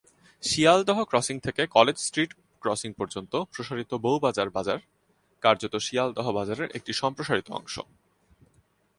[0.43, 2.31] Sealdah crossing থেকে college street
[2.61, 4.79] crossing পর্যন্ত প্রসারিত বউ বাজার বাজার,
[5.43, 7.75] কার্যত শিয়ালদহ বাজারের একটি সম্প্রসারিত অংশ।